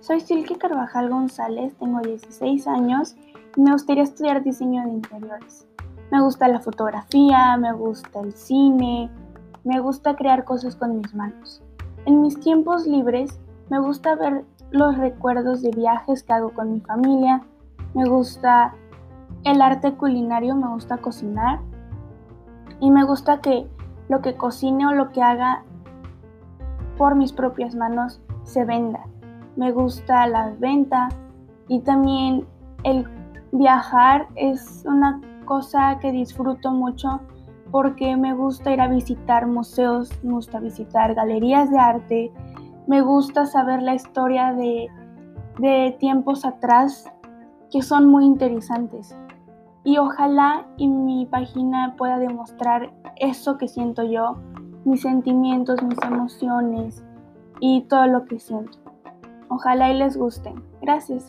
[0.00, 3.16] Soy Silke Carvajal González, tengo 16 años
[3.54, 5.68] y me gustaría estudiar diseño de interiores.
[6.10, 9.10] Me gusta la fotografía, me gusta el cine,
[9.62, 11.62] me gusta crear cosas con mis manos.
[12.06, 13.38] En mis tiempos libres
[13.68, 17.42] me gusta ver los recuerdos de viajes que hago con mi familia,
[17.92, 18.74] me gusta
[19.44, 21.60] el arte culinario, me gusta cocinar
[22.80, 23.68] y me gusta que
[24.08, 25.62] lo que cocine o lo que haga
[26.96, 29.04] por mis propias manos se venda.
[29.56, 31.08] Me gusta la venta
[31.68, 32.46] y también
[32.84, 33.06] el
[33.52, 37.20] viajar es una cosa que disfruto mucho
[37.70, 42.32] porque me gusta ir a visitar museos, me gusta visitar galerías de arte,
[42.86, 44.88] me gusta saber la historia de,
[45.58, 47.10] de tiempos atrás
[47.70, 49.16] que son muy interesantes.
[49.84, 54.36] Y ojalá y mi página pueda demostrar eso que siento yo,
[54.84, 57.04] mis sentimientos, mis emociones
[57.60, 58.89] y todo lo que siento.
[59.60, 60.54] Ojalá y les gusten.
[60.80, 61.26] Gracias.